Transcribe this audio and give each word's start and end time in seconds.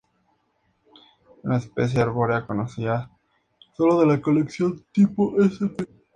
Es 1.29 1.43
una 1.43 1.57
especie 1.57 2.01
arbórea 2.01 2.47
conocida 2.47 3.11
solo 3.77 3.99
de 3.99 4.07
la 4.07 4.19
colección 4.19 4.83
tipo, 4.91 5.39
sp. 5.45 5.77